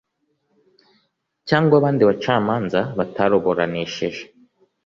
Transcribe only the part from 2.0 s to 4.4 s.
bacamanza bataruburanishije